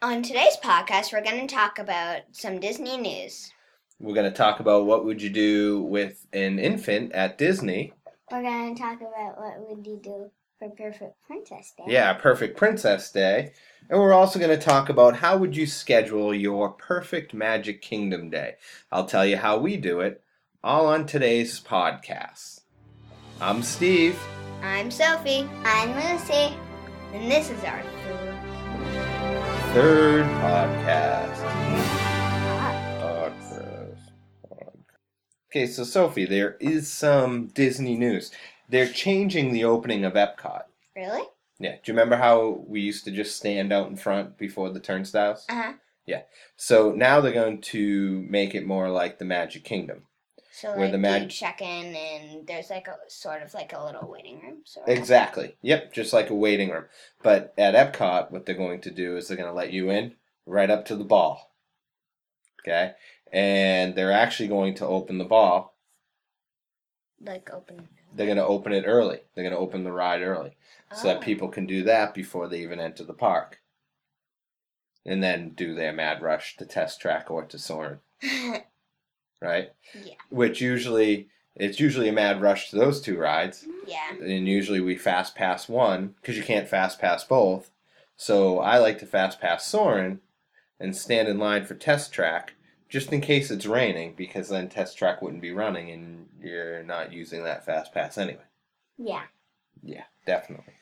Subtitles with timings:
[0.00, 3.50] On today's podcast, we're going to talk about some Disney news.
[3.98, 7.92] We're going to talk about what would you do with an infant at Disney.
[8.30, 10.30] We're going to talk about what would you do
[10.60, 11.82] for Perfect Princess Day.
[11.88, 13.50] Yeah, Perfect Princess Day.
[13.90, 18.30] And we're also going to talk about how would you schedule your perfect Magic Kingdom
[18.30, 18.54] day.
[18.92, 20.22] I'll tell you how we do it
[20.62, 22.60] all on today's podcast.
[23.40, 24.16] I'm Steve.
[24.62, 25.48] I'm Sophie.
[25.64, 26.56] I'm Lucy.
[27.12, 27.82] And this is our
[29.78, 31.38] third, third podcast.
[35.50, 38.32] Okay, so Sophie, there is some Disney news.
[38.68, 40.64] They're changing the opening of Epcot.
[40.96, 41.22] Really?
[41.60, 41.76] Yeah.
[41.76, 45.46] Do you remember how we used to just stand out in front before the turnstiles?
[45.48, 45.72] Uh huh.
[46.06, 46.22] Yeah.
[46.56, 50.07] So now they're going to make it more like the Magic Kingdom.
[50.60, 53.72] So where like the mag- you check in and there's like a sort of like
[53.72, 54.62] a little waiting room.
[54.64, 54.96] Sort of.
[54.96, 55.56] Exactly.
[55.62, 56.86] Yep, just like a waiting room.
[57.22, 60.16] But at Epcot, what they're going to do is they're going to let you in
[60.46, 61.52] right up to the ball.
[62.60, 62.94] Okay,
[63.32, 65.76] and they're actually going to open the ball.
[67.20, 67.86] Like open.
[68.12, 69.20] They're going to open it early.
[69.34, 70.56] They're going to open the ride early,
[70.90, 70.96] oh.
[70.96, 71.20] so that oh.
[71.20, 73.60] people can do that before they even enter the park.
[75.06, 78.00] And then do their mad rush to test track or to Soarin'.
[79.40, 79.70] right?
[80.04, 80.14] Yeah.
[80.30, 83.66] Which usually it's usually a mad rush to those two rides.
[83.86, 84.14] Yeah.
[84.20, 87.70] And usually we fast pass one because you can't fast pass both.
[88.16, 90.20] So I like to fast pass Soarin'
[90.80, 92.54] and stand in line for test track
[92.88, 97.12] just in case it's raining because then test track wouldn't be running and you're not
[97.12, 98.44] using that fast pass anyway.
[98.96, 99.24] Yeah.
[99.82, 100.74] Yeah, definitely.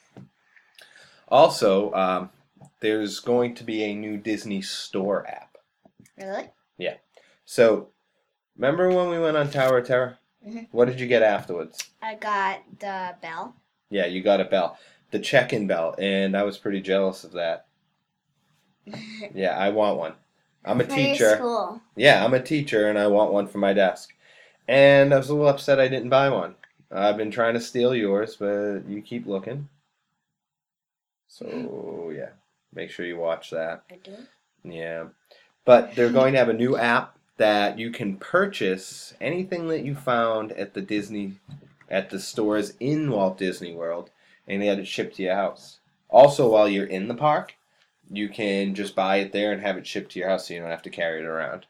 [1.29, 2.31] Also, um,
[2.81, 5.57] there's going to be a new Disney Store app.
[6.17, 6.51] Really?
[6.79, 6.95] Yeah.
[7.45, 7.89] So
[8.57, 10.19] Remember when we went on Tower of Terror?
[10.47, 10.65] Mm-hmm.
[10.71, 11.79] What did you get afterwards?
[12.01, 13.55] I got the bell.
[13.91, 14.79] Yeah, you got a bell,
[15.11, 17.67] the check-in bell, and I was pretty jealous of that.
[19.35, 20.15] yeah, I want one.
[20.65, 21.37] I'm a teacher.
[21.37, 21.81] School.
[21.97, 24.15] Yeah, I'm a teacher, and I want one for my desk.
[24.67, 26.57] And I was a little upset I didn't buy one.
[26.91, 29.69] I've been trying to steal yours, but you keep looking.
[31.29, 32.31] So yeah,
[32.73, 33.85] make sure you watch that.
[33.91, 34.17] I do.
[34.65, 35.07] Yeah,
[35.65, 39.95] but they're going to have a new app that you can purchase anything that you
[39.95, 41.35] found at the Disney
[41.91, 44.11] at the stores in Walt Disney World
[44.49, 45.79] and they had it shipped to your house.
[46.09, 47.55] Also while you're in the park,
[48.11, 50.61] you can just buy it there and have it shipped to your house so you
[50.61, 51.67] don't have to carry it around.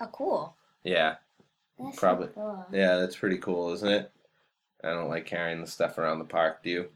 [0.00, 0.56] Oh cool.
[0.84, 1.16] Yeah.
[1.78, 2.28] That's Probably.
[2.28, 2.66] So cool.
[2.72, 4.10] Yeah, that's pretty cool, isn't it?
[4.84, 6.88] I don't like carrying the stuff around the park, do you?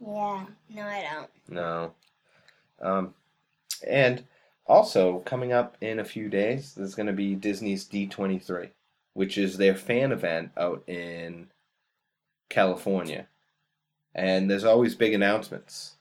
[0.00, 0.44] Yeah.
[0.70, 1.30] No, I don't.
[1.48, 1.92] No.
[2.80, 3.14] Um
[3.86, 4.24] and
[4.66, 8.70] also, coming up in a few days, there's going to be Disney's D23,
[9.12, 11.48] which is their fan event out in
[12.48, 13.26] California.
[14.14, 15.96] And there's always big announcements.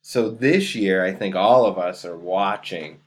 [0.00, 3.00] So this year, I think all of us are watching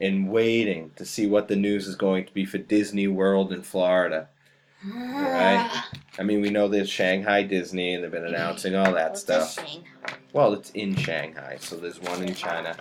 [0.00, 3.62] and waiting to see what the news is going to be for Disney World in
[3.62, 4.28] Florida.
[4.84, 5.84] Right?
[6.18, 9.58] I mean, we know there's Shanghai Disney, and they've been announcing all that What's stuff.
[10.32, 12.76] Well, it's in Shanghai, so there's one in China.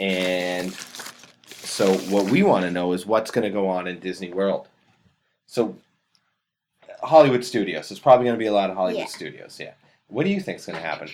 [0.00, 0.72] And
[1.46, 4.68] so what we want to know is what's going to go on in Disney World.
[5.46, 5.76] So
[7.02, 7.88] Hollywood Studios.
[7.88, 9.06] There's probably going to be a lot of Hollywood yeah.
[9.06, 9.58] Studios.
[9.60, 9.72] Yeah.
[10.08, 11.08] What do you think is going to happen?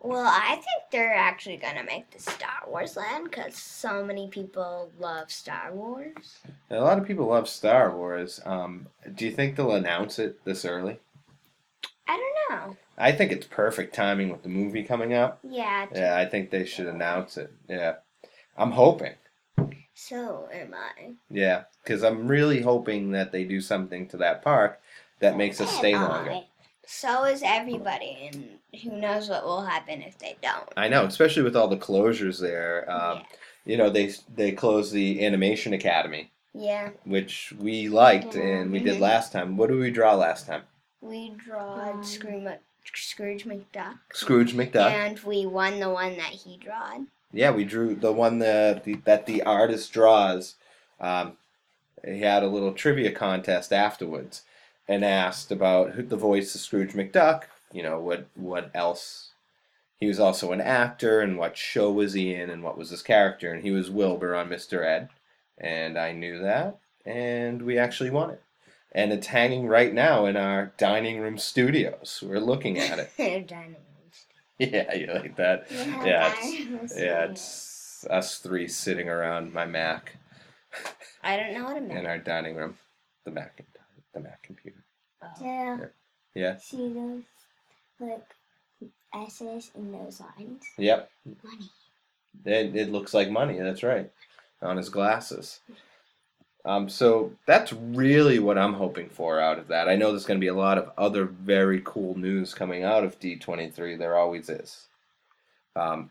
[0.00, 4.28] Well, I think they're actually going to make the Star Wars land because so many
[4.28, 6.38] people love Star Wars.
[6.70, 8.40] A lot of people love Star Wars.
[8.44, 11.00] Um, do you think they'll announce it this early?
[12.08, 12.76] I don't know.
[12.96, 15.38] I think it's perfect timing with the movie coming up.
[15.42, 15.86] Yeah.
[15.94, 17.52] Yeah, I think they should announce it.
[17.68, 17.96] Yeah.
[18.56, 19.14] I'm hoping.
[19.94, 21.12] So am I.
[21.30, 24.80] Yeah, because I'm really hoping that they do something to that park
[25.18, 26.40] that makes us stay longer.
[26.86, 30.68] So is everybody, and who knows what will happen if they don't.
[30.76, 32.90] I know, especially with all the closures there.
[32.90, 33.24] Um, yeah.
[33.66, 36.30] You know, they they closed the Animation Academy.
[36.54, 36.90] Yeah.
[37.04, 39.02] Which we liked and we did mm-hmm.
[39.02, 39.56] last time.
[39.56, 40.62] What did we draw last time?
[41.00, 42.58] We drawed um, Scrooge,
[42.94, 43.98] Scrooge McDuck.
[44.12, 44.90] Scrooge McDuck.
[44.90, 47.06] And we won the one that he drawed.
[47.32, 50.54] Yeah, we drew the one that the, that the artist draws.
[51.00, 51.36] Um,
[52.04, 54.42] he had a little trivia contest afterwards
[54.86, 57.44] and asked about who, the voice of Scrooge McDuck.
[57.72, 59.32] You know what what else?
[60.00, 63.02] He was also an actor, and what show was he in, and what was his
[63.02, 63.52] character?
[63.52, 64.84] And he was Wilbur on Mr.
[64.84, 65.08] Ed,
[65.58, 68.42] and I knew that, and we actually won it.
[68.92, 72.22] And it's hanging right now in our dining room studios.
[72.26, 73.10] We're looking at it.
[73.48, 73.84] dining room.
[74.58, 75.66] Yeah, you like that?
[75.70, 80.16] Yeah, yeah, it's, yeah, it's us three sitting around my Mac.
[81.22, 81.96] I don't know what a Mac.
[81.96, 82.76] In our dining room,
[83.24, 83.64] the Mac,
[84.14, 84.84] the Mac computer.
[85.22, 85.28] Oh.
[85.40, 85.78] Yeah.
[86.34, 86.56] Yeah.
[86.58, 87.22] See those
[88.00, 88.26] like
[89.14, 90.64] S's in those lines.
[90.76, 91.10] Yep.
[91.44, 91.70] Money.
[92.44, 93.58] It, it looks like money.
[93.58, 94.10] That's right,
[94.62, 95.60] on his glasses.
[96.64, 99.88] Um, so that's really what I'm hoping for out of that.
[99.88, 103.04] I know there's going to be a lot of other very cool news coming out
[103.04, 103.98] of D23.
[103.98, 104.88] There always is.
[105.76, 106.10] Um,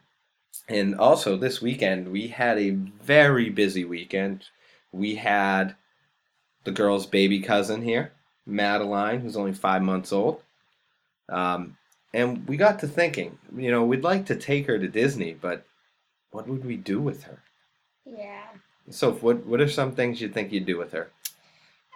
[0.69, 4.45] and also this weekend we had a very busy weekend.
[4.91, 5.75] We had
[6.63, 8.13] the girl's baby cousin here,
[8.45, 10.41] Madeline, who's only five months old.
[11.29, 11.77] Um,
[12.13, 15.65] and we got to thinking, you know, we'd like to take her to Disney, but
[16.31, 17.43] what would we do with her?
[18.05, 18.47] Yeah.
[18.89, 21.09] So, what what are some things you think you'd do with her?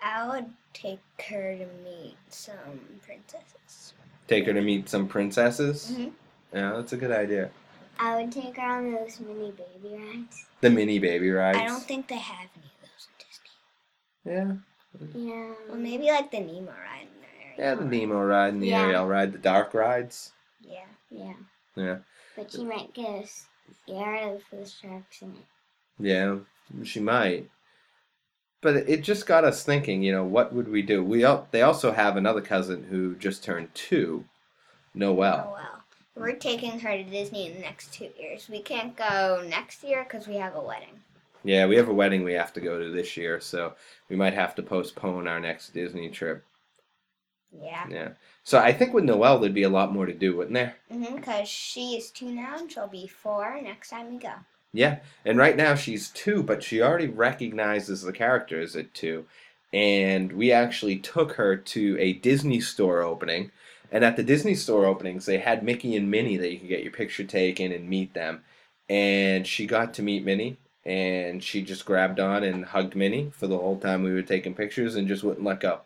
[0.04, 1.00] I would take
[1.30, 3.94] her to meet some princesses.
[4.28, 5.92] Take her to meet some princesses?
[5.92, 6.12] Mhm.
[6.54, 7.52] Yeah, that's a good idea.
[8.00, 10.46] I would take her on those mini baby rides.
[10.62, 11.58] The mini baby rides.
[11.58, 13.08] I don't think they have any of those
[14.26, 14.64] in Disney.
[15.16, 15.54] Yeah, Yeah.
[15.70, 17.54] Well, maybe like the Nemo ride in there.
[17.58, 18.82] yeah, the Nemo ride and the Yeah.
[18.82, 20.32] Ariel ride, the dark rides.
[20.62, 20.86] Yeah.
[21.10, 21.34] Yeah.
[21.76, 21.98] Yeah,
[22.36, 23.30] But she might get
[23.86, 25.46] scared of the sharks in it.
[26.00, 26.40] yeah,
[26.84, 27.50] she might.
[28.62, 30.04] But it just got us thinking.
[30.04, 31.04] You know, what would we do?
[31.04, 34.26] We al- they also have another cousin who just turned two,
[34.94, 35.48] Noelle.
[35.50, 35.68] Oh well.
[36.16, 38.50] We're taking her to Disney in the next two years.
[38.50, 41.00] We can't go next year because we have a wedding.
[41.44, 43.74] Yeah, we have a wedding we have to go to this year, so
[44.10, 46.44] we might have to postpone our next Disney trip.
[47.60, 47.88] Yeah.
[47.90, 48.10] Yeah.
[48.44, 50.76] So I think with Noelle there'd be a lot more to do, wouldn't there?
[50.92, 51.16] Mhm.
[51.16, 54.34] Because she is two now and she'll be four next time we go.
[54.74, 55.00] Yeah.
[55.26, 59.26] And right now she's two, but she already recognizes the characters at two.
[59.74, 63.52] And we actually took her to a Disney store opening.
[63.92, 66.84] And at the Disney store openings, they had Mickey and Minnie that you could get
[66.84, 68.44] your picture taken and meet them.
[68.90, 73.48] And she got to meet Minnie, and she just grabbed on and hugged Minnie for
[73.48, 75.82] the whole time we were taking pictures and just wouldn't let go.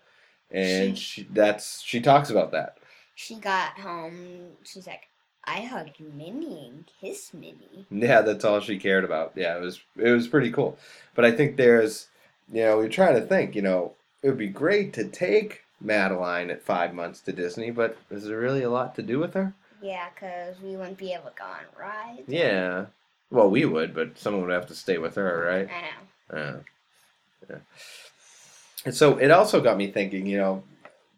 [0.51, 2.77] And she, that's she talks about that.
[3.15, 4.53] She got home.
[4.63, 5.09] She's like,
[5.47, 7.85] I hugged Minnie and kissed Minnie.
[7.91, 9.33] Yeah, that's all she cared about.
[9.35, 10.77] Yeah, it was it was pretty cool.
[11.13, 12.07] But I think there's,
[12.51, 13.55] you know, we're trying to think.
[13.55, 13.93] You know,
[14.23, 18.39] it would be great to take Madeline at five months to Disney, but is there
[18.39, 19.53] really a lot to do with her?
[19.81, 22.23] Yeah, because we wouldn't be able to go on rides.
[22.27, 22.85] Yeah.
[23.29, 25.69] Well, we would, but someone would have to stay with her, right?
[25.69, 26.39] I know.
[26.39, 26.55] Yeah.
[27.49, 27.57] yeah.
[28.85, 30.25] And so it also got me thinking.
[30.25, 30.63] You know,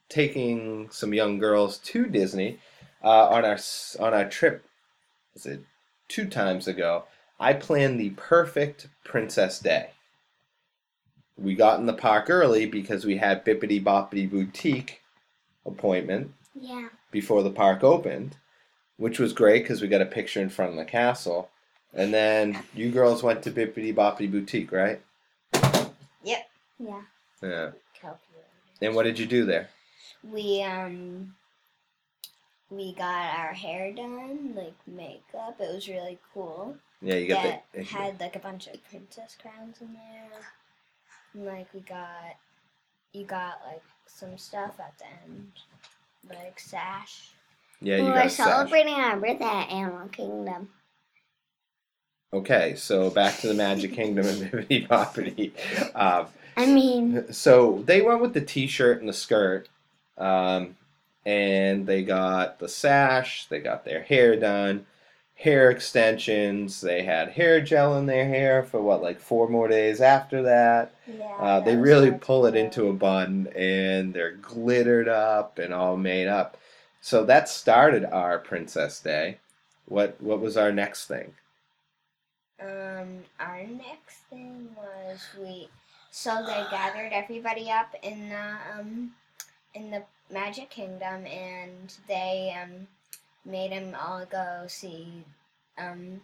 [0.10, 2.60] taking some young girls to Disney
[3.04, 3.58] uh, on our
[4.00, 4.66] on our trip.
[5.34, 5.62] Was it
[6.08, 7.04] two times ago?
[7.40, 9.92] I planned the perfect princess day.
[11.38, 15.02] We got in the park early because we had Bippity Boppity Boutique
[15.66, 16.90] appointment Yeah.
[17.12, 18.38] before the park opened,
[18.98, 21.50] which was great because we got a picture in front of the castle.
[21.94, 25.00] And then you girls went to Bippity Boppity Boutique, right?
[26.24, 26.50] Yep.
[26.80, 27.02] Yeah.
[27.44, 27.72] Yeah.
[27.94, 28.46] Calculated.
[28.82, 29.70] And what did you do there?
[30.24, 31.36] We um
[32.70, 35.56] we got our hair done, like makeup.
[35.60, 36.76] It was really cool.
[37.02, 37.84] Yeah, you got that the.
[37.84, 40.40] had like a bunch of princess crowns in there.
[41.34, 42.36] And, like we got
[43.14, 45.52] you got like some stuff at the end.
[46.30, 47.32] Like sash.
[47.82, 48.48] Yeah, you we got were a sash.
[48.48, 50.70] celebrating our birthday at Animal Kingdom.
[52.34, 55.52] Okay, so back to the Magic Kingdom and Bippity Boppity.
[55.96, 56.28] Um,
[56.58, 59.70] I mean, so they went with the t-shirt and the skirt
[60.18, 60.76] um,
[61.28, 64.86] and they got the sash they got their hair done
[65.36, 70.02] hair extensions they had hair gel in their hair for what like four more days
[70.02, 70.96] after that.
[71.06, 71.36] Yeah.
[71.40, 76.28] uh, they really pull it into a bun and they're glittered up and all made
[76.28, 76.58] up.
[77.02, 79.38] So that started our princess day.
[79.86, 81.34] What what was our next thing?
[82.60, 85.70] Um, our next thing was we,
[86.10, 89.12] so they gathered everybody up in the um,
[89.76, 92.88] in the Magic Kingdom, and they um,
[93.46, 95.24] made them all go see
[95.78, 96.20] um,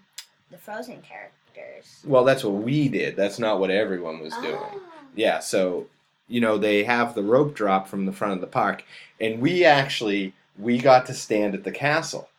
[0.52, 2.02] the Frozen characters.
[2.06, 4.82] well that's what we did that's not what everyone was doing Oh.
[5.16, 5.86] Yeah, so
[6.28, 8.84] you know they have the rope drop from the front of the park,
[9.22, 12.30] and we actually we got to stand at the castle,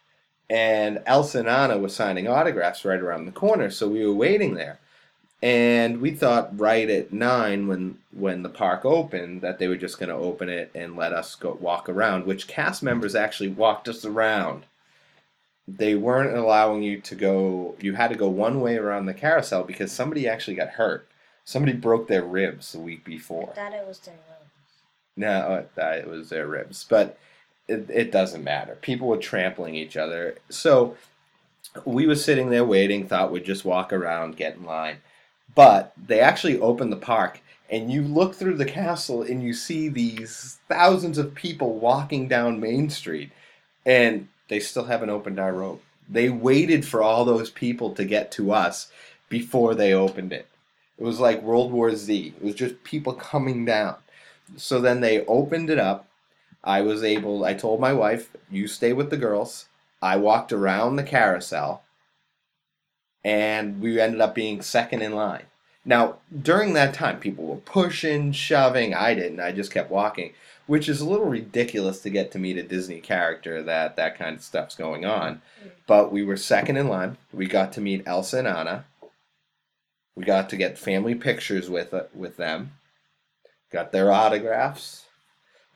[0.51, 4.55] and Elsa and Anna was signing autographs right around the corner, so we were waiting
[4.55, 4.79] there,
[5.43, 9.99] and we thought right at nine when when the park opened that they were just
[9.99, 13.89] going to open it and let us go walk around, which cast members actually walked
[13.89, 14.65] us around.
[15.67, 17.75] They weren't allowing you to go.
[17.81, 21.09] You had to go one way around the carousel because somebody actually got hurt.
[21.45, 23.51] Somebody broke their ribs the week before.
[23.51, 24.49] I thought it was their rose.
[25.17, 27.19] No, it was their ribs, but
[27.69, 28.77] it, it doesn't matter.
[28.81, 30.37] People were trampling each other.
[30.49, 30.97] So
[31.85, 34.99] we were sitting there waiting, thought we'd just walk around, get in line.
[35.55, 39.89] But they actually opened the park, and you look through the castle and you see
[39.89, 43.31] these thousands of people walking down Main Street,
[43.87, 45.83] and they still haven't opened our rope.
[46.09, 48.91] They waited for all those people to get to us
[49.29, 50.47] before they opened it.
[50.99, 52.35] It was like World War Z.
[52.37, 53.97] It was just people coming down.
[54.57, 56.07] So then they opened it up.
[56.63, 59.67] I was able, I told my wife, you stay with the girls.
[60.01, 61.83] I walked around the carousel
[63.25, 65.45] and we ended up being second in line.
[65.85, 68.95] Now, during that time, people were pushing, shoving.
[68.95, 69.41] I didn't.
[69.41, 70.33] I just kept walking,
[70.67, 74.37] which is a little ridiculous to get to meet a Disney character that that kind
[74.37, 75.43] of stuff's going on.
[75.87, 77.19] But we were second in line.
[77.33, 78.87] We got to meet Elsa and Anna.
[80.17, 82.73] We got to get family pictures with uh, with them.
[83.71, 85.04] Got their autographs.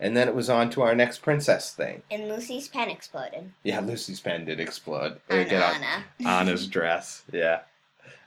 [0.00, 2.02] And then it was on to our next princess thing.
[2.11, 3.50] And Lucy's pen exploded.
[3.64, 5.21] Yeah, Lucy's pen did explode.
[5.31, 6.05] On Anna.
[6.25, 7.23] Anna's dress.
[7.33, 7.61] Yeah.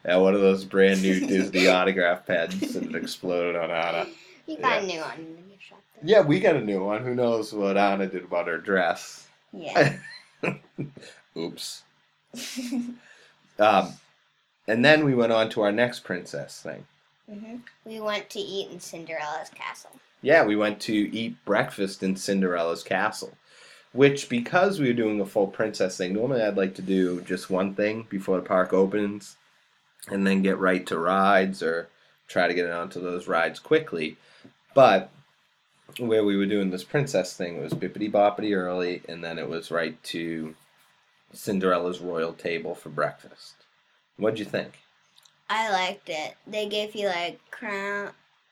[0.05, 4.07] Yeah, one of those brand new Disney autograph pens and it exploded on Anna.
[4.47, 4.79] You got Yeah.
[4.79, 5.79] a new one in the gift shop.
[5.95, 6.01] though.
[6.03, 7.03] Yeah, we got a new one.
[7.05, 9.27] Who knows what Anna did about her dress?
[9.53, 9.97] Yeah.
[11.37, 11.83] Oops.
[13.59, 13.93] Um,
[14.67, 16.85] and then we went on to our next princess thing.
[17.29, 19.91] hmm We went to eat in Cinderella's castle.
[20.21, 23.37] Yeah, we went to eat breakfast in Cinderella's castle.
[23.93, 27.49] Which, because we were doing a full princess thing, normally I'd like to do just
[27.49, 29.35] one thing before the park opens
[30.09, 31.89] and then get right to rides or
[32.27, 34.15] try to get onto those rides quickly.
[34.73, 35.11] But
[35.99, 39.49] where we were doing this princess thing, it was bippity boppity early, and then it
[39.49, 40.55] was right to
[41.33, 43.55] Cinderella's royal table for breakfast.
[44.15, 44.79] What'd you think?
[45.49, 46.35] I liked it.
[46.47, 48.11] They gave you like crown,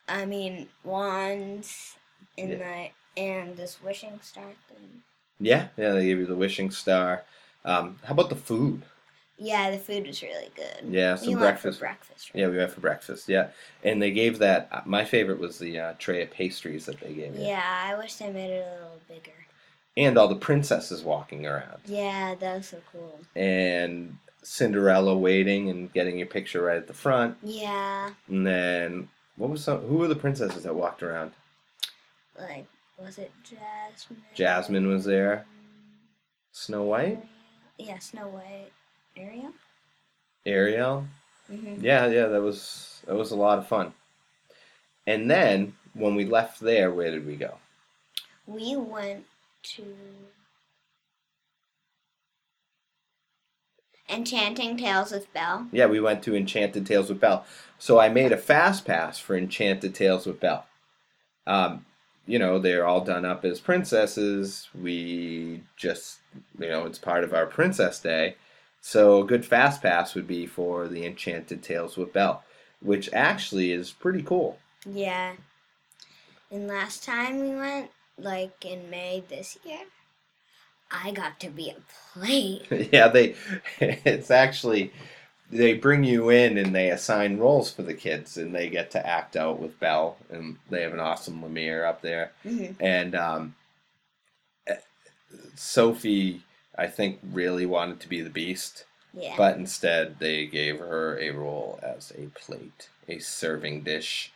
[0.09, 1.95] I mean wands,
[2.37, 5.03] and like and this wishing star thing.
[5.39, 7.23] Yeah, yeah, they gave you the wishing star.
[7.63, 8.83] Um, how about the food?
[9.37, 10.89] Yeah, the food was really good.
[10.89, 11.79] Yeah, we some went breakfast.
[11.79, 12.31] for breakfast.
[12.33, 12.41] right?
[12.41, 13.29] Yeah, we went for breakfast.
[13.29, 13.47] Yeah,
[13.83, 14.67] and they gave that.
[14.71, 17.95] uh, My favorite was the uh, tray of pastries that they gave you, Yeah, I
[17.97, 19.31] wish they made it a little bigger.
[19.95, 23.19] and all the princesses walking around, Yeah, that was so cool.
[23.35, 27.37] and Cinderella waiting and getting your picture right at the front.
[27.43, 29.09] Yeah, And then
[29.39, 29.81] what was some?
[29.81, 31.31] Who were the princesses that walked around?
[32.39, 32.67] like
[32.98, 34.24] was it Jasmine?
[34.36, 35.46] Jasmine was there.
[36.51, 37.24] Snow White,
[37.77, 38.72] Yeah, Snow White.
[39.17, 39.53] Ariel.
[40.46, 41.08] Ariel.
[41.48, 43.93] hmm Yeah, yeah, that was that was a lot of fun.
[45.08, 47.58] And then when we left there, where did we go?
[48.48, 49.25] We went
[49.75, 49.86] to
[54.09, 55.67] Enchanting Tales with Belle.
[55.71, 57.45] Yeah, we went to Enchanted Tales with Belle.
[57.77, 60.65] So I made a fast pass for Enchanted Tales with Belle.
[61.47, 61.85] Um,
[62.25, 64.67] you know, they're all done up as princesses.
[64.79, 66.19] We just,
[66.59, 68.35] you know, it's part of our Princess Day.
[68.81, 72.43] So a good fast pass would be for the Enchanted Tales with Belle,
[72.81, 74.59] which actually is pretty cool.
[74.85, 75.33] Yeah.
[76.51, 79.81] And last time we went, like in May this year,
[80.91, 81.75] I got to be a
[82.13, 82.65] plate.
[82.91, 83.36] yeah, they
[83.79, 84.91] it's actually
[85.51, 89.08] they bring you in and they assign roles for the kids and they get to
[89.08, 93.55] act out with Belle and they have an awesome Lumiere up there hmm and um,
[94.67, 94.75] eh,
[95.55, 96.43] Sophie
[96.77, 99.34] I think really wanted to be the Beast Yeah.
[99.38, 104.31] but instead they gave her a role as a plate a serving dish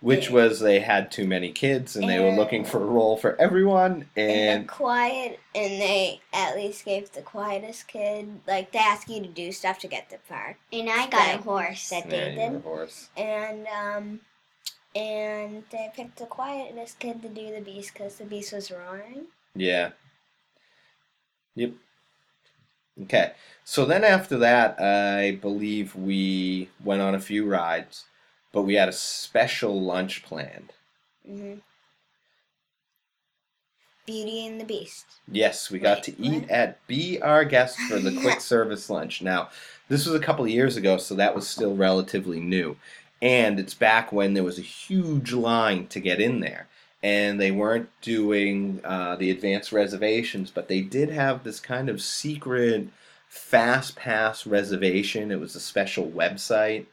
[0.00, 3.34] which was they had too many kids and they were looking for a role for
[3.40, 9.08] everyone and and quiet, and they at least gave the quietest kid, like, they ask
[9.08, 10.56] you to do stuff to get the part.
[10.72, 11.88] And I got a horse.
[11.88, 12.62] That Yeah, they you were a did.
[12.62, 13.08] horse.
[13.16, 14.20] And, um,
[14.94, 19.26] and they picked the quietest kid to do the beast because the beast was roaring.
[19.54, 19.90] Yeah.
[21.54, 21.72] Yep.
[23.04, 23.32] Okay.
[23.64, 28.04] So then after that, I believe we went on a few rides,
[28.52, 30.72] but we had a special lunch planned.
[31.26, 31.54] hmm
[34.06, 35.04] Beauty and the Beast.
[35.30, 36.50] Yes, we got Wait, to eat what?
[36.50, 39.20] at Be Our Guest for the quick service lunch.
[39.20, 39.48] Now,
[39.88, 42.76] this was a couple of years ago, so that was still relatively new.
[43.20, 46.68] And it's back when there was a huge line to get in there.
[47.02, 52.00] And they weren't doing uh, the advanced reservations, but they did have this kind of
[52.00, 52.88] secret
[53.28, 55.32] fast pass reservation.
[55.32, 56.86] It was a special website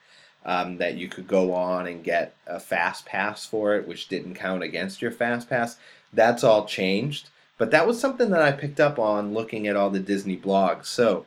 [0.46, 4.36] um, that you could go on and get a fast pass for it, which didn't
[4.36, 5.78] count against your fast pass.
[6.12, 7.30] That's all changed.
[7.58, 10.86] But that was something that I picked up on looking at all the Disney blogs.
[10.86, 11.26] So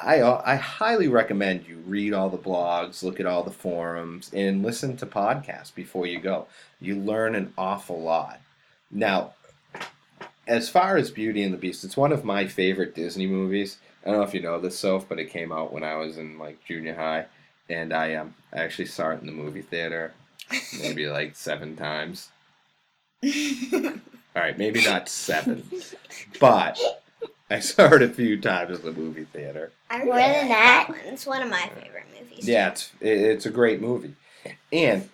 [0.00, 4.62] I, I highly recommend you read all the blogs, look at all the forums, and
[4.62, 6.46] listen to podcasts before you go.
[6.80, 8.40] You learn an awful lot.
[8.90, 9.34] Now,
[10.46, 13.78] as far as Beauty and the Beast, it's one of my favorite Disney movies.
[14.04, 16.18] I don't know if you know this, Soph, but it came out when I was
[16.18, 17.26] in like junior high,
[17.68, 20.14] and I um I actually saw it in the movie theater,
[20.80, 22.30] maybe like seven times.
[23.24, 25.64] All right, maybe not seven,
[26.40, 26.78] but
[27.50, 29.72] I saw it a few times in the movie theater.
[29.90, 30.88] More really than that?
[31.04, 32.48] It's one of my favorite movies.
[32.48, 34.14] Yeah, it's it's a great movie,
[34.72, 35.08] and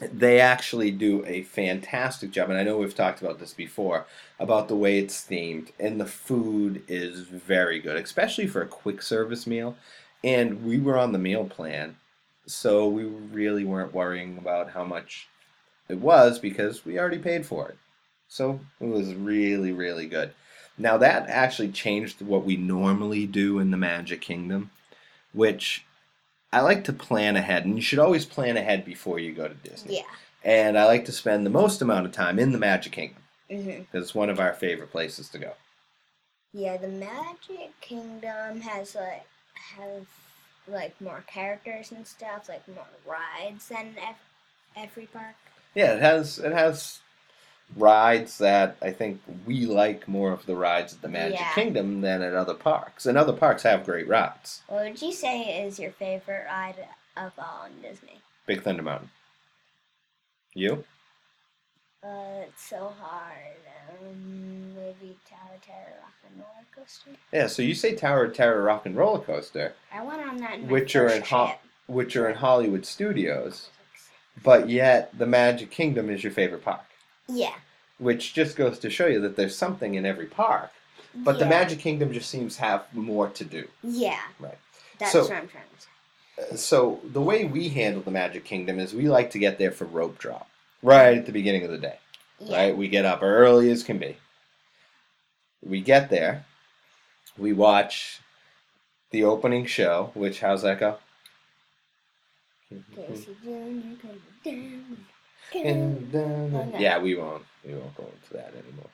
[0.00, 2.50] they actually do a fantastic job.
[2.50, 4.06] And I know we've talked about this before
[4.38, 9.02] about the way it's themed, and the food is very good, especially for a quick
[9.02, 9.76] service meal.
[10.22, 11.96] And we were on the meal plan,
[12.46, 15.28] so we really weren't worrying about how much
[15.88, 17.78] it was because we already paid for it.
[18.28, 20.32] So it was really, really good.
[20.78, 24.70] Now that actually changed what we normally do in the Magic Kingdom,
[25.32, 25.84] which
[26.52, 29.54] I like to plan ahead, and you should always plan ahead before you go to
[29.54, 29.96] Disney.
[29.96, 30.02] Yeah.
[30.42, 33.82] And I like to spend the most amount of time in the Magic Kingdom mm-hmm.
[33.82, 35.52] because it's one of our favorite places to go.
[36.52, 40.06] Yeah, the Magic Kingdom has like have
[40.68, 43.94] like more characters and stuff, like more rides than
[44.76, 45.34] every park.
[45.74, 47.00] Yeah, it has it has
[47.76, 51.52] rides that I think we like more of the rides at the Magic Yeah.
[51.54, 54.62] Kingdom than at other parks, and other parks have great rides.
[54.66, 58.20] What would you say is your favorite ride of all in Disney?
[58.46, 59.10] Big Thunder Mountain.
[60.54, 60.84] You?
[62.02, 63.56] Uh, it's so hard.
[64.00, 64.49] Um,
[65.28, 67.10] Tower Terror Rock and Roller Coaster.
[67.32, 67.46] Yeah.
[67.46, 70.96] So you say Tower of Terror Rock and Roller Coaster, I went on that Which
[70.96, 71.54] are in Ho-
[71.86, 73.68] which are in Hollywood Studios,
[74.42, 76.84] but yet the Magic Kingdom is your favorite park.
[77.28, 77.54] Yeah.
[77.98, 80.70] Which just goes to show you that there's something in every park,
[81.14, 81.46] but the.
[81.46, 83.66] Magic Kingdom just seems to have more to do.
[83.82, 84.20] Yeah.
[84.38, 84.58] Right.
[84.98, 85.80] That's So- what I'm trying to
[86.50, 86.56] say.
[86.56, 89.84] So the way we handle the Magic Kingdom is we like to get there for
[89.84, 90.48] rope drop
[90.82, 91.98] right at the beginning of the day.
[92.38, 92.56] Yeah.
[92.56, 94.16] Right, we get up early as can be.
[95.62, 96.46] We get there.
[97.36, 98.20] We watch
[99.10, 100.10] the opening show.
[100.14, 100.98] Which how's that go?
[102.94, 104.06] Casey Jr.
[105.52, 106.74] coming down.
[106.78, 107.44] Yeah, we won't.
[107.64, 108.90] We won't go into that anymore.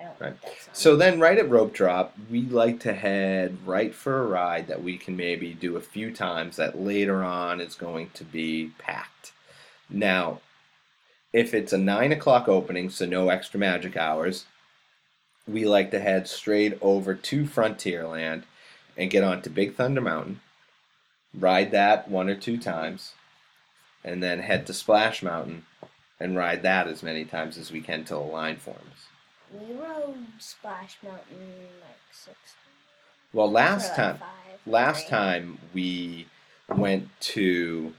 [0.00, 0.40] Oh, right.
[0.42, 0.74] that song.
[0.74, 4.82] So then, right at rope drop, we like to head right for a ride that
[4.82, 6.56] we can maybe do a few times.
[6.56, 9.32] That later on is going to be packed.
[9.88, 10.40] Now,
[11.32, 14.44] if it's a nine o'clock opening, so no extra magic hours,
[15.46, 18.44] we like to head straight over to Frontierland
[18.96, 20.40] and get onto Big Thunder Mountain,
[21.38, 23.12] ride that one or two times,
[24.04, 25.64] and then head to Splash Mountain
[26.20, 29.08] and ride that as many times as we can till a line forms.
[29.52, 31.48] We rode Splash Mountain
[31.80, 32.36] like six
[33.32, 35.10] Well, last time, five last three.
[35.10, 36.26] time we
[36.68, 37.92] went to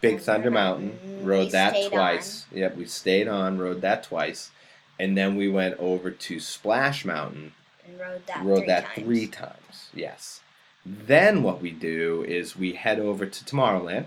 [0.00, 2.46] Big Thunder Mountain, rode We that twice.
[2.52, 4.50] Yep, we stayed on, rode that twice,
[4.98, 7.52] and then we went over to Splash Mountain,
[7.86, 9.06] and rode that rode three that times.
[9.06, 9.88] three times.
[9.94, 10.40] Yes.
[10.84, 14.06] Then what we do is we head over to Tomorrowland.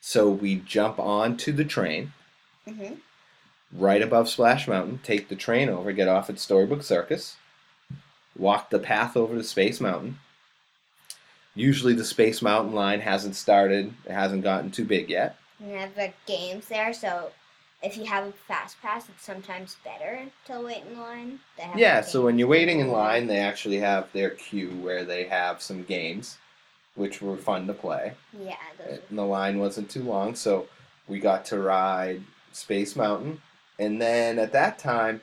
[0.00, 2.12] So we jump onto the train
[2.66, 2.94] hmm
[3.72, 7.36] right above Splash Mountain, take the train over, get off at Storybook Circus,
[8.36, 10.18] walk the path over to Space Mountain.
[11.54, 15.36] Usually the Space Mountain line hasn't started, it hasn't gotten too big yet.
[15.60, 17.30] We have the games there, so
[17.82, 21.40] if you have a fast pass, it's sometimes better to wait in line.
[21.56, 25.04] They have Yeah, so when you're waiting in line, they actually have their queue where
[25.04, 26.38] they have some games,
[26.94, 28.12] which were fun to play.
[28.38, 30.68] yeah, those And the line wasn't too long, so
[31.08, 33.40] we got to ride Space Mountain.
[33.78, 35.22] And then at that time,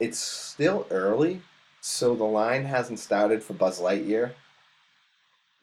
[0.00, 1.40] it's still early,
[1.80, 4.32] so the line hasn't started for Buzz Lightyear.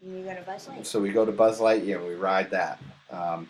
[0.02, 0.86] you go to Buzz Lightyear.
[0.86, 2.80] So we go to Buzz Lightyear and we ride that.
[3.12, 3.50] Um,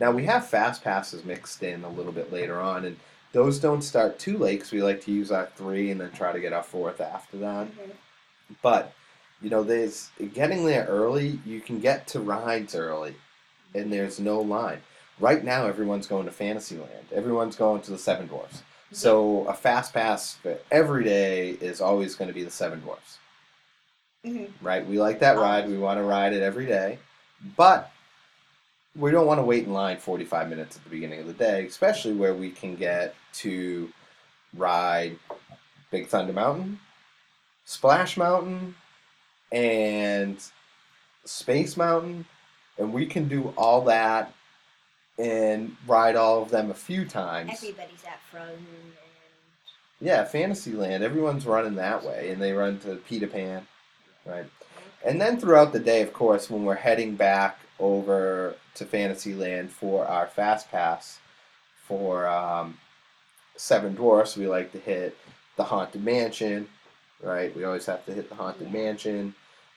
[0.00, 2.96] now we have fast passes mixed in a little bit later on, and
[3.32, 6.32] those don't start too late because we like to use our three and then try
[6.32, 7.66] to get our fourth after that.
[7.68, 7.92] Mhm.
[8.62, 8.92] But
[9.42, 11.40] you know, there's getting there early.
[11.46, 13.14] You can get to rides early,
[13.74, 14.82] and there's no line.
[15.18, 17.06] Right now, everyone's going to Fantasyland.
[17.12, 18.62] Everyone's going to the Seven Dwarfs.
[18.92, 23.18] So a fast pass for every day is always going to be the Seven Dwarfs
[24.26, 24.50] Mhm.
[24.60, 24.84] right?
[24.86, 25.68] We like that ride.
[25.68, 26.98] We want to ride it every day,
[27.56, 27.90] but
[28.96, 31.66] we don't want to wait in line 45 minutes at the beginning of the day,
[31.66, 33.90] especially where we can get to
[34.56, 35.16] ride
[35.90, 36.80] Big Thunder Mountain,
[37.64, 38.74] Splash Mountain,
[39.52, 40.42] and
[41.24, 42.24] Space Mountain,
[42.78, 44.32] and we can do all that
[45.18, 47.50] and ride all of them a few times.
[47.52, 48.92] Everybody's at Frozen and
[50.00, 51.04] Yeah, Fantasyland.
[51.04, 53.66] Everyone's running that way, and they run to Peter Pan,
[54.24, 54.46] right?
[55.04, 60.06] And then throughout the day, of course, when we're heading back over to Fantasyland for
[60.06, 61.18] our fast pass
[61.86, 62.78] for um,
[63.56, 65.16] Seven Dwarfs, we like to hit
[65.56, 66.68] the Haunted Mansion,
[67.22, 67.54] right?
[67.56, 68.72] We always have to hit the Haunted.
[68.72, 69.34] Mansion.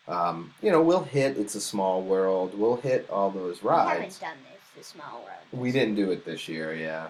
[0.08, 2.58] Um, you know, we'll hit It's a Small World.
[2.58, 3.98] We'll hit all those rides.
[3.98, 4.60] we haven't done this.
[4.78, 5.38] The small world.
[5.52, 7.08] We didn't do it this year, yeah,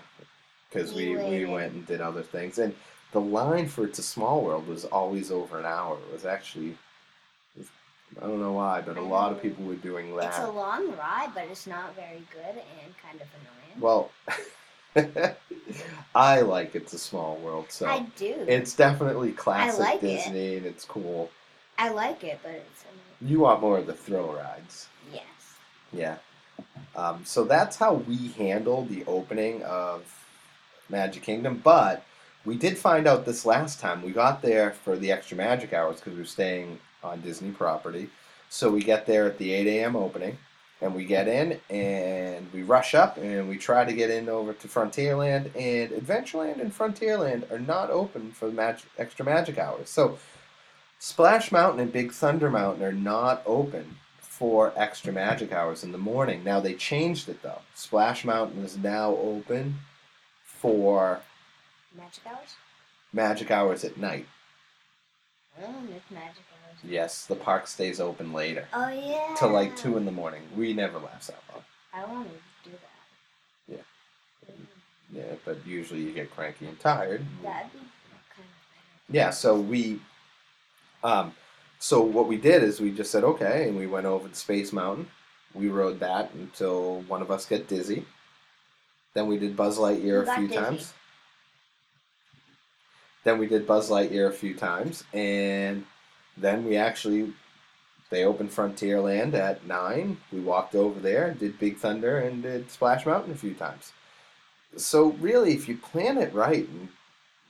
[0.70, 2.60] because we, We we went and did other things.
[2.60, 2.76] And
[3.14, 5.98] the line for It's a Small World was always over an hour.
[6.10, 6.78] It was actually,
[8.22, 10.28] I don't know why, but a lot of people were doing that.
[10.28, 13.80] It's a long ride, but it's not very good and kind of annoying.
[13.80, 14.12] Well,
[16.16, 18.36] I like It's a Small World, so I do.
[18.48, 20.24] it's definitely classic like it.
[20.24, 21.32] Disney and it's cool.
[21.78, 23.32] I like it, but it's annoying.
[23.32, 24.88] You want more of the thrill rides.
[25.12, 25.24] Yes.
[25.92, 26.18] Yeah.
[26.96, 30.04] Um, so that's how we handle the opening of
[30.90, 31.62] Magic Kingdom.
[31.64, 32.06] But
[32.46, 34.02] we did find out this last time.
[34.02, 38.10] We got there for the extra magic hours because we were staying on Disney property.
[38.50, 39.96] So we get there at the 8 a.m.
[39.96, 40.38] opening.
[40.82, 44.52] And we get in and we rush up and we try to get in over
[44.52, 45.56] to Frontierland.
[45.56, 49.90] And Adventureland and Frontierland are not open for the magic, extra magic hours.
[49.90, 50.18] So
[51.00, 55.98] Splash Mountain and Big Thunder Mountain are not open for extra magic hours in the
[55.98, 56.44] morning.
[56.44, 57.62] Now they changed it though.
[57.76, 59.80] Splash Mountain is now open
[60.44, 61.22] for
[61.96, 62.56] Magic hours?
[63.16, 64.26] magic hours at night.
[65.62, 66.78] Oh, it's magic hours.
[66.84, 69.36] Yes, the park stays open later Oh yeah.
[69.38, 70.42] till like two in the morning.
[70.58, 71.64] We never last that long.
[71.94, 73.78] I want to do that.
[74.48, 74.56] Yeah.
[75.22, 77.24] Yeah, but usually you get cranky and tired.
[77.44, 77.90] That'd be kind
[79.10, 80.00] of Yeah, so we,
[81.04, 81.36] um,
[81.78, 84.74] so what we did is we just said okay, and we went over to Space
[84.74, 85.08] Mountain.
[85.54, 88.06] We rode that until one of us got dizzy.
[89.14, 90.60] Then we did Buzz Lightyear a few dizzy?
[90.60, 90.94] times.
[93.24, 95.86] Then we did Buzz Lightyear a few times, and
[96.38, 97.34] then we actually
[98.10, 100.18] they opened Frontierland at nine.
[100.32, 103.92] We walked over there, did Big Thunder, and did Splash Mountain a few times.
[104.78, 106.68] So really, if you plan it right,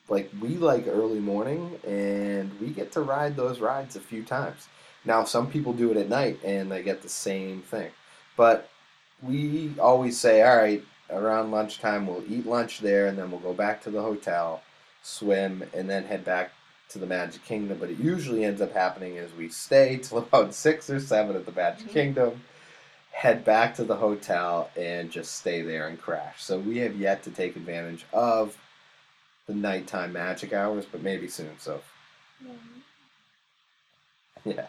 [0.07, 4.67] like we like early morning, and we get to ride those rides a few times.
[5.03, 7.91] Now, some people do it at night, and they get the same thing,
[8.37, 8.69] but
[9.21, 13.53] we always say, all right, around lunchtime, we'll eat lunch there, and then we'll go
[13.53, 14.61] back to the hotel,
[15.03, 16.51] swim, and then head back
[16.89, 17.77] to the Magic Kingdom.
[17.79, 21.45] But it usually ends up happening is we stay till about six or seven at
[21.45, 21.91] the Magic Mhm.
[21.93, 22.43] Kingdom,
[23.11, 26.41] head back to the hotel, and just stay there and crash.
[26.43, 28.57] So we have yet to take advantage of
[29.45, 31.51] the nighttime magic hours, but maybe soon.
[31.59, 31.81] So
[32.43, 32.57] fun.
[34.45, 34.67] yeah.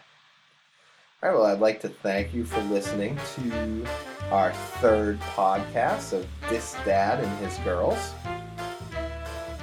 [1.23, 1.37] All right.
[1.37, 3.85] Well, I'd like to thank you for listening to
[4.31, 8.13] our third podcast of Dis Dad and His Girls.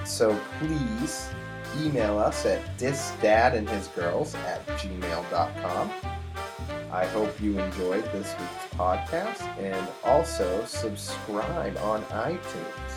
[0.05, 1.29] So please
[1.81, 5.91] email us at disdadandhisgirls at gmail.com.
[6.93, 12.93] I hope you enjoyed this week's podcast and also subscribe on iTunes.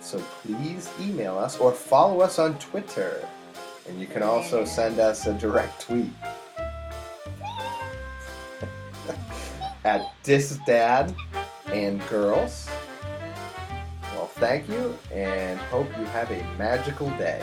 [0.00, 3.28] So please email us or follow us on Twitter.
[3.86, 6.10] And you can also send us a direct tweet
[9.84, 11.14] at disdad
[11.66, 12.66] and girls.
[14.44, 17.42] Thank you and hope you have a magical day.